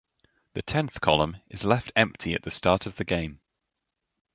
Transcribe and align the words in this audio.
The 0.55 0.63
tenth 0.63 0.99
column 0.99 1.37
is 1.51 1.63
left 1.63 1.91
empty 1.95 2.33
at 2.33 2.41
the 2.41 2.49
start 2.49 2.87
of 2.87 2.95
the 2.95 3.03
game. 3.03 3.39